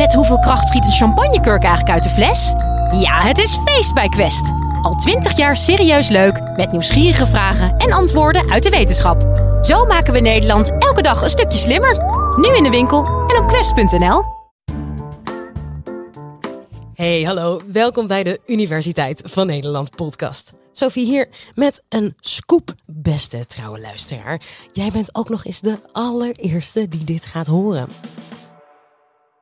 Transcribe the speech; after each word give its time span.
Met 0.00 0.14
hoeveel 0.14 0.38
kracht 0.38 0.68
schiet 0.68 0.84
een 0.84 0.92
champagnekurk 0.92 1.62
eigenlijk 1.62 1.90
uit 1.94 2.02
de 2.02 2.08
fles? 2.08 2.52
Ja, 3.00 3.20
het 3.20 3.38
is 3.38 3.58
feest 3.64 3.94
bij 3.94 4.08
Quest. 4.08 4.50
Al 4.82 4.94
twintig 4.94 5.36
jaar 5.36 5.56
serieus 5.56 6.08
leuk, 6.08 6.40
met 6.56 6.72
nieuwsgierige 6.72 7.26
vragen 7.26 7.76
en 7.76 7.92
antwoorden 7.92 8.50
uit 8.50 8.62
de 8.62 8.70
wetenschap. 8.70 9.22
Zo 9.62 9.84
maken 9.84 10.12
we 10.12 10.20
Nederland 10.20 10.70
elke 10.78 11.02
dag 11.02 11.22
een 11.22 11.28
stukje 11.28 11.58
slimmer. 11.58 11.96
Nu 12.36 12.56
in 12.56 12.62
de 12.62 12.70
winkel 12.70 13.04
en 13.04 13.42
op 13.42 13.48
quest.nl. 13.48 14.22
Hey, 16.94 17.22
hallo. 17.22 17.62
Welkom 17.66 18.06
bij 18.06 18.22
de 18.22 18.40
Universiteit 18.46 19.22
van 19.24 19.46
Nederland 19.46 19.96
podcast. 19.96 20.52
Sophie 20.72 21.06
hier 21.06 21.28
met 21.54 21.82
een 21.88 22.14
scoop, 22.20 22.74
beste 22.86 23.46
trouwe 23.46 23.80
luisteraar. 23.80 24.40
Jij 24.72 24.90
bent 24.90 25.14
ook 25.14 25.28
nog 25.28 25.44
eens 25.44 25.60
de 25.60 25.78
allereerste 25.92 26.88
die 26.88 27.04
dit 27.04 27.26
gaat 27.26 27.46
horen. 27.46 27.88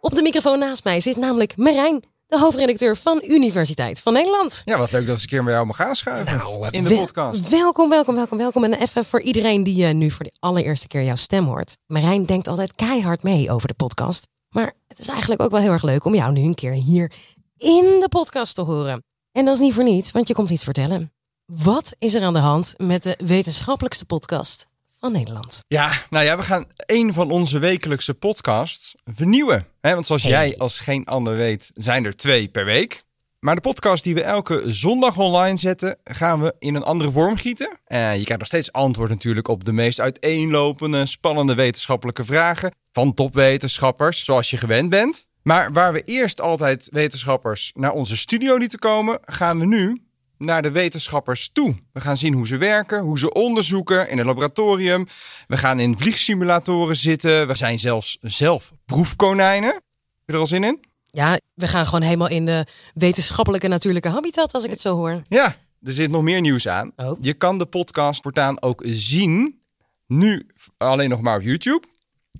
Op 0.08 0.14
de 0.14 0.22
microfoon 0.22 0.58
naast 0.58 0.84
mij 0.84 1.00
zit 1.00 1.16
namelijk 1.16 1.56
Marijn, 1.56 2.02
de 2.26 2.38
hoofdredacteur 2.38 2.96
van 2.96 3.22
Universiteit 3.24 4.00
van 4.00 4.12
Nederland. 4.12 4.62
Ja, 4.64 4.78
wat 4.78 4.92
leuk 4.92 5.06
dat 5.06 5.16
ze 5.16 5.22
een 5.22 5.28
keer 5.28 5.44
bij 5.44 5.52
jou 5.52 5.66
mag 5.66 5.76
gaan 5.76 5.96
schuiven 5.96 6.38
Nou, 6.38 6.68
in 6.70 6.82
de 6.82 6.88
wel- 6.88 6.98
podcast. 6.98 7.48
Welkom, 7.48 7.88
welkom, 7.88 8.14
welkom, 8.14 8.38
welkom. 8.38 8.64
En 8.64 8.74
even 8.74 9.04
voor 9.04 9.20
iedereen 9.20 9.62
die 9.62 9.86
eh, 9.86 9.94
nu 9.94 10.10
voor 10.10 10.24
de 10.24 10.32
allereerste 10.38 10.86
keer 10.86 11.02
jouw 11.04 11.14
stem 11.14 11.44
hoort. 11.46 11.76
Marijn 11.86 12.24
denkt 12.26 12.48
altijd 12.48 12.74
keihard 12.74 13.22
mee 13.22 13.50
over 13.50 13.68
de 13.68 13.74
podcast. 13.74 14.26
Maar 14.48 14.72
het 14.86 14.98
is 14.98 15.08
eigenlijk 15.08 15.42
ook 15.42 15.50
wel 15.50 15.60
heel 15.60 15.72
erg 15.72 15.82
leuk 15.82 16.04
om 16.04 16.14
jou 16.14 16.32
nu 16.32 16.40
een 16.40 16.54
keer 16.54 16.72
hier 16.72 17.12
in 17.56 17.84
de 18.00 18.08
podcast 18.08 18.54
te 18.54 18.60
horen. 18.62 19.04
En 19.32 19.44
dat 19.44 19.54
is 19.54 19.60
niet 19.60 19.74
voor 19.74 19.84
niets, 19.84 20.10
want 20.10 20.28
je 20.28 20.34
komt 20.34 20.50
iets 20.50 20.64
vertellen. 20.64 21.12
Wat 21.44 21.94
is 21.98 22.14
er 22.14 22.22
aan 22.22 22.32
de 22.32 22.38
hand 22.38 22.74
met 22.76 23.02
de 23.02 23.18
wetenschappelijkste 23.24 24.04
podcast 24.04 24.66
van 25.00 25.12
Nederland? 25.12 25.64
Ja, 25.68 25.92
nou 26.10 26.24
ja, 26.24 26.36
we 26.36 26.42
gaan 26.42 26.64
een 26.76 27.12
van 27.12 27.30
onze 27.30 27.58
wekelijkse 27.58 28.14
podcasts 28.14 28.94
vernieuwen. 29.04 29.66
Hè, 29.80 29.94
want 29.94 30.06
zoals 30.06 30.22
Hey. 30.22 30.30
jij 30.30 30.56
als 30.56 30.80
geen 30.80 31.04
ander 31.04 31.36
weet, 31.36 31.70
zijn 31.74 32.04
er 32.04 32.16
twee 32.16 32.48
per 32.48 32.64
week. 32.64 33.06
Maar 33.40 33.54
de 33.54 33.60
podcast 33.60 34.04
die 34.04 34.14
we 34.14 34.22
elke 34.22 34.62
zondag 34.66 35.18
online 35.18 35.56
zetten, 35.58 35.96
gaan 36.04 36.40
we 36.42 36.54
in 36.58 36.74
een 36.74 36.82
andere 36.82 37.10
vorm 37.10 37.36
gieten. 37.36 37.78
Eh, 37.84 37.98
je 38.16 38.22
krijgt 38.22 38.38
nog 38.38 38.46
steeds 38.46 38.72
antwoord 38.72 39.10
natuurlijk 39.10 39.48
op 39.48 39.64
de 39.64 39.72
meest 39.72 40.00
uiteenlopende, 40.00 41.06
spannende 41.06 41.54
wetenschappelijke 41.54 42.24
vragen 42.24 42.72
van 42.92 43.14
topwetenschappers, 43.14 44.24
zoals 44.24 44.50
je 44.50 44.56
gewend 44.56 44.90
bent. 44.90 45.26
Maar 45.42 45.72
waar 45.72 45.92
we 45.92 46.02
eerst 46.04 46.40
altijd 46.40 46.88
wetenschappers 46.90 47.72
naar 47.74 47.92
onze 47.92 48.16
studio 48.16 48.56
lieten 48.56 48.78
komen, 48.78 49.18
gaan 49.24 49.58
we 49.58 49.66
nu 49.66 50.02
naar 50.38 50.62
de 50.62 50.70
wetenschappers 50.70 51.50
toe. 51.52 51.76
We 51.92 52.00
gaan 52.00 52.16
zien 52.16 52.32
hoe 52.32 52.46
ze 52.46 52.56
werken, 52.56 53.00
hoe 53.00 53.18
ze 53.18 53.32
onderzoeken 53.32 54.10
in 54.10 54.18
het 54.18 54.26
laboratorium. 54.26 55.06
We 55.46 55.56
gaan 55.56 55.80
in 55.80 55.98
vliegsimulatoren 55.98 56.96
zitten. 56.96 57.46
We 57.46 57.54
zijn 57.54 57.78
zelfs 57.78 58.18
zelf 58.20 58.72
proefkonijnen. 58.84 59.72
Heb 59.72 59.82
je 60.26 60.32
er 60.32 60.38
al 60.38 60.46
zin 60.46 60.64
in? 60.64 60.84
Ja, 61.10 61.38
we 61.54 61.68
gaan 61.68 61.84
gewoon 61.84 62.02
helemaal 62.02 62.28
in 62.28 62.46
de 62.46 62.66
wetenschappelijke 62.94 63.68
natuurlijke 63.68 64.08
habitat, 64.08 64.52
als 64.52 64.64
ik 64.64 64.70
het 64.70 64.80
zo 64.80 64.96
hoor. 64.96 65.22
Ja, 65.28 65.56
er 65.82 65.92
zit 65.92 66.10
nog 66.10 66.22
meer 66.22 66.40
nieuws 66.40 66.68
aan. 66.68 66.92
Oh. 66.96 67.16
Je 67.20 67.34
kan 67.34 67.58
de 67.58 67.66
podcast 67.66 68.22
voortaan 68.22 68.62
ook 68.62 68.82
zien. 68.86 69.60
Nu 70.06 70.46
alleen 70.76 71.08
nog 71.08 71.20
maar 71.20 71.36
op 71.36 71.42
YouTube. 71.42 71.86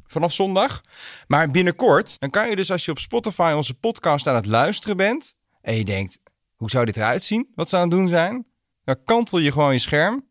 Vanaf 0.07 0.33
zondag. 0.33 0.83
Maar 1.27 1.51
binnenkort, 1.51 2.21
dan 2.21 2.31
kan 2.31 2.49
je 2.49 2.57
dus 2.57 2.71
als 2.71 2.85
je 2.85 2.91
op 2.91 2.99
Spotify 2.99 3.53
onze 3.57 3.75
podcast 3.75 4.27
aan 4.27 4.35
het 4.35 4.47
luisteren 4.47 4.97
bent. 4.97 5.35
En 5.61 5.75
je 5.75 5.85
denkt, 5.85 6.21
hoe 6.59 6.71
zou 6.71 6.85
dit 6.85 6.97
eruit 6.97 7.23
zien? 7.23 7.53
Wat 7.55 7.69
ze 7.69 7.77
aan 7.77 7.83
het 7.83 7.91
doen 7.91 8.09
zijn? 8.09 8.47
Dan 8.85 8.97
kantel 9.05 9.39
je 9.39 9.53
gewoon 9.53 9.73
je 9.73 9.79
scherm. 9.79 10.27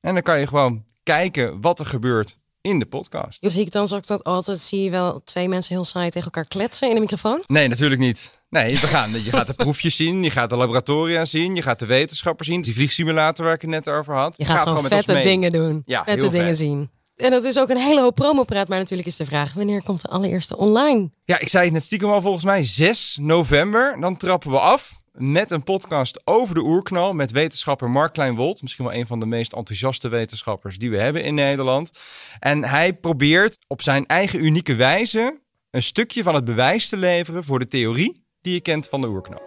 En 0.00 0.12
dan 0.12 0.22
kan 0.22 0.40
je 0.40 0.46
gewoon 0.46 0.84
kijken 1.02 1.60
wat 1.60 1.80
er 1.80 1.86
gebeurt 1.86 2.38
in 2.60 2.78
de 2.78 2.86
podcast. 2.86 3.38
Zie 3.40 3.60
ik 3.60 3.70
dan, 3.70 3.88
zoals 3.88 4.02
ik 4.02 4.08
dat 4.08 4.24
altijd 4.24 4.60
zie, 4.60 4.90
wel 4.90 5.24
twee 5.24 5.48
mensen 5.48 5.74
heel 5.74 5.84
saai 5.84 6.10
tegen 6.10 6.24
elkaar 6.24 6.48
kletsen 6.48 6.88
in 6.88 6.94
de 6.94 7.00
microfoon? 7.00 7.44
Nee, 7.46 7.68
natuurlijk 7.68 8.00
niet. 8.00 8.40
Nee, 8.48 8.70
we 8.70 8.86
gaan, 8.86 9.10
je 9.10 9.30
gaat 9.30 9.46
de 9.46 9.54
proefjes 9.54 9.96
zien, 9.96 10.22
je 10.22 10.30
gaat 10.30 10.50
de 10.50 10.56
laboratoria 10.56 11.24
zien, 11.24 11.54
je 11.54 11.62
gaat 11.62 11.78
de 11.78 11.86
wetenschappers 11.86 12.48
zien, 12.48 12.60
die 12.60 12.74
vliegsimulator 12.74 13.44
waar 13.44 13.54
ik 13.54 13.60
het 13.60 13.70
net 13.70 13.88
over 13.88 14.14
had. 14.14 14.36
Je 14.36 14.44
gaat 14.44 14.58
gewoon, 14.58 14.82
met 14.82 14.92
ons 14.92 15.04
vette 15.04 15.22
dingen 15.22 15.52
doen. 15.52 15.82
Ja, 15.86 16.04
vette 16.04 16.28
dingen 16.28 16.46
vet. 16.46 16.56
zien. 16.56 16.90
En 17.16 17.30
dat 17.30 17.44
is 17.44 17.58
ook 17.58 17.68
een 17.68 17.76
hele 17.76 18.00
hoop 18.00 18.14
promopraat, 18.14 18.68
maar 18.68 18.78
natuurlijk 18.78 19.08
is 19.08 19.16
de 19.16 19.24
vraag, 19.24 19.52
wanneer 19.52 19.82
komt 19.82 20.00
de 20.00 20.08
allereerste 20.08 20.56
online? 20.56 21.10
Ja, 21.24 21.38
ik 21.38 21.48
zei 21.48 21.64
het 21.64 21.72
net 21.72 21.84
stiekem 21.84 22.10
al 22.10 22.20
volgens 22.20 22.44
mij 22.44 22.64
6 22.64 23.18
november. 23.20 24.00
Dan 24.00 24.16
trappen 24.16 24.50
we 24.50 24.58
af 24.58 25.01
met 25.12 25.50
een 25.50 25.62
podcast 25.62 26.20
over 26.24 26.54
de 26.54 26.60
oerknal 26.60 27.12
met 27.12 27.30
wetenschapper 27.30 27.90
Mark 27.90 28.12
Kleinwold. 28.12 28.62
Misschien 28.62 28.84
wel 28.84 28.94
een 28.94 29.06
van 29.06 29.20
de 29.20 29.26
meest 29.26 29.52
enthousiaste 29.52 30.08
wetenschappers 30.08 30.78
die 30.78 30.90
we 30.90 30.96
hebben 30.96 31.24
in 31.24 31.34
Nederland. 31.34 31.92
En 32.38 32.64
hij 32.64 32.94
probeert 32.94 33.58
op 33.66 33.82
zijn 33.82 34.06
eigen 34.06 34.44
unieke 34.44 34.74
wijze 34.74 35.40
een 35.70 35.82
stukje 35.82 36.22
van 36.22 36.34
het 36.34 36.44
bewijs 36.44 36.88
te 36.88 36.96
leveren 36.96 37.44
voor 37.44 37.58
de 37.58 37.66
theorie 37.66 38.24
die 38.40 38.52
je 38.52 38.60
kent 38.60 38.88
van 38.88 39.00
de 39.00 39.08
oerknal. 39.08 39.42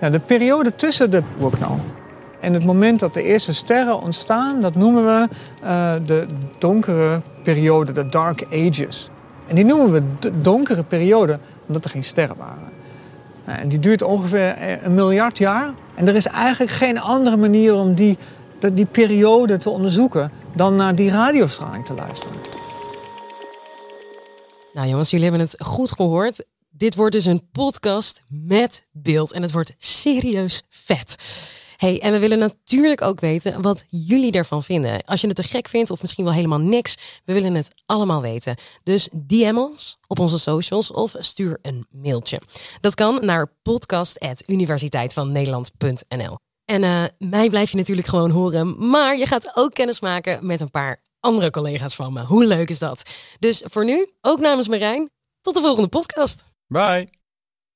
Ja, 0.00 0.10
de 0.10 0.20
periode 0.20 0.74
tussen 0.74 1.10
de 1.10 1.22
oerknal 1.40 1.80
en 2.40 2.52
het 2.52 2.64
moment 2.64 3.00
dat 3.00 3.14
de 3.14 3.22
eerste 3.22 3.54
sterren 3.54 4.00
ontstaan, 4.00 4.60
dat 4.60 4.74
noemen 4.74 5.04
we 5.04 5.28
eh, 5.62 5.94
de 6.06 6.26
donkere 6.58 7.22
periode, 7.42 7.92
de 7.92 8.08
Dark 8.08 8.44
Ages. 8.52 9.10
En 9.46 9.54
die 9.54 9.64
noemen 9.64 9.92
we 9.92 10.02
de 10.18 10.40
donkere 10.40 10.82
periode 10.82 11.38
omdat 11.66 11.84
er 11.84 11.90
geen 11.90 12.04
sterren 12.04 12.36
waren. 12.36 12.67
Nou, 13.48 13.68
die 13.68 13.78
duurt 13.78 14.02
ongeveer 14.02 14.54
eh, 14.54 14.82
een 14.82 14.94
miljard 14.94 15.38
jaar. 15.38 15.74
En 15.94 16.08
er 16.08 16.14
is 16.14 16.26
eigenlijk 16.26 16.72
geen 16.72 17.00
andere 17.00 17.36
manier 17.36 17.74
om 17.74 17.94
die, 17.94 18.18
die 18.72 18.86
periode 18.86 19.58
te 19.58 19.70
onderzoeken 19.70 20.30
dan 20.54 20.76
naar 20.76 20.94
die 20.94 21.10
radiostraling 21.10 21.86
te 21.86 21.94
luisteren. 21.94 22.36
Nou 24.72 24.88
jongens, 24.88 25.10
jullie 25.10 25.28
hebben 25.28 25.46
het 25.46 25.64
goed 25.64 25.92
gehoord. 25.92 26.44
Dit 26.68 26.94
wordt 26.94 27.12
dus 27.12 27.24
een 27.24 27.48
podcast 27.52 28.22
met 28.28 28.86
beeld 28.92 29.32
en 29.32 29.42
het 29.42 29.52
wordt 29.52 29.74
serieus 29.76 30.62
vet. 30.68 31.14
Hey, 31.78 32.00
en 32.00 32.12
we 32.12 32.18
willen 32.18 32.38
natuurlijk 32.38 33.02
ook 33.02 33.20
weten 33.20 33.62
wat 33.62 33.84
jullie 33.88 34.32
ervan 34.32 34.62
vinden. 34.62 35.04
Als 35.04 35.20
je 35.20 35.26
het 35.26 35.36
te 35.36 35.42
gek 35.42 35.68
vindt 35.68 35.90
of 35.90 36.00
misschien 36.00 36.24
wel 36.24 36.32
helemaal 36.32 36.58
niks, 36.58 37.20
we 37.24 37.32
willen 37.32 37.54
het 37.54 37.82
allemaal 37.86 38.22
weten. 38.22 38.56
Dus 38.82 39.08
DM 39.12 39.56
ons 39.56 39.98
op 40.06 40.18
onze 40.18 40.38
socials 40.38 40.90
of 40.90 41.14
stuur 41.18 41.58
een 41.62 41.86
mailtje. 41.90 42.40
Dat 42.80 42.94
kan 42.94 43.24
naar 43.24 43.52
podcast.universiteitvannederland.nl. 43.62 46.38
En 46.64 46.84
eh, 46.84 47.04
mij 47.18 47.48
blijf 47.48 47.70
je 47.70 47.76
natuurlijk 47.76 48.08
gewoon 48.08 48.30
horen, 48.30 48.88
maar 48.88 49.16
je 49.16 49.26
gaat 49.26 49.56
ook 49.56 49.74
kennis 49.74 50.00
maken 50.00 50.46
met 50.46 50.60
een 50.60 50.70
paar 50.70 51.02
andere 51.20 51.50
collega's 51.50 51.94
van 51.94 52.12
me. 52.12 52.24
Hoe 52.24 52.46
leuk 52.46 52.68
is 52.68 52.78
dat? 52.78 53.10
Dus 53.38 53.62
voor 53.64 53.84
nu, 53.84 54.12
ook 54.20 54.40
namens 54.40 54.68
Marijn, 54.68 55.10
tot 55.40 55.54
de 55.54 55.60
volgende 55.60 55.88
podcast. 55.88 56.44
Bye! 56.66 57.17